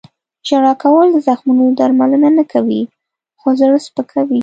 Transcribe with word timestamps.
•ژړا 0.47 0.73
کول 0.83 1.07
د 1.11 1.17
زخمونو 1.27 1.65
درملنه 1.79 2.29
نه 2.37 2.43
کوي، 2.53 2.81
خو 3.39 3.47
زړه 3.59 3.77
سپکوي. 3.85 4.39